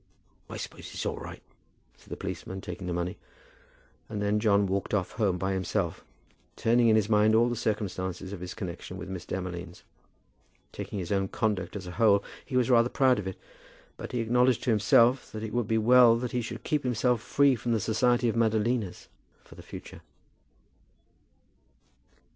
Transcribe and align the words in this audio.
"I 0.49 0.57
suppose 0.57 0.91
it's 0.95 1.05
all 1.05 1.19
right," 1.19 1.43
said 1.95 2.09
the 2.09 2.17
policeman, 2.17 2.59
taking 2.59 2.87
the 2.87 2.91
money. 2.91 3.17
And 4.09 4.19
then 4.19 4.39
John 4.39 4.65
walked 4.65 4.95
off 4.95 5.11
home 5.11 5.37
by 5.37 5.53
himself, 5.53 6.03
turning 6.55 6.87
in 6.87 6.95
his 6.95 7.07
mind 7.07 7.35
all 7.35 7.47
the 7.49 7.55
circumstances 7.55 8.33
of 8.33 8.39
his 8.39 8.55
connection 8.55 8.97
with 8.97 9.09
Miss 9.09 9.27
Demolines. 9.27 9.83
Taking 10.71 10.97
his 10.97 11.11
own 11.11 11.27
conduct 11.27 11.75
as 11.75 11.85
a 11.85 11.91
whole, 12.01 12.23
he 12.43 12.57
was 12.57 12.71
rather 12.71 12.89
proud 12.89 13.19
of 13.19 13.27
it; 13.27 13.37
but 13.95 14.11
he 14.11 14.21
acknowledged 14.21 14.63
to 14.63 14.71
himself 14.71 15.31
that 15.33 15.43
it 15.43 15.53
would 15.53 15.67
be 15.67 15.77
well 15.77 16.15
that 16.15 16.31
he 16.31 16.41
should 16.41 16.63
keep 16.63 16.81
himself 16.81 17.21
free 17.21 17.55
from 17.55 17.71
the 17.71 17.79
society 17.79 18.27
of 18.27 18.35
Madalinas 18.35 19.07
for 19.43 19.53
the 19.53 19.61
future. 19.61 20.01